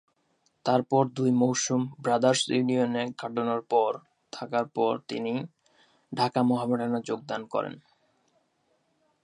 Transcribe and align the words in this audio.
তারপর 0.65 1.03
দুই 1.09 1.31
মৌসুম 1.31 1.81
ব্রাদার্স 1.99 2.41
ইউনিয়নে 2.49 3.03
কাটানোর 3.17 3.61
পর 3.69 3.91
থাকার 4.33 4.65
পর 4.67 4.93
তিনি 5.09 5.33
ঢাকা 6.11 6.41
মোহামেডানে 6.43 6.99
যোগদান 7.01 7.41
করেন। 7.45 7.75